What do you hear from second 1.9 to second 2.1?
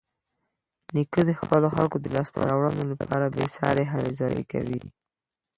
د